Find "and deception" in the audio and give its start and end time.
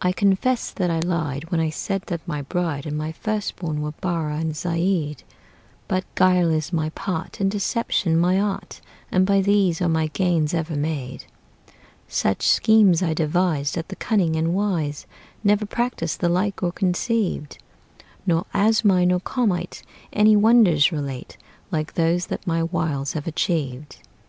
7.40-8.16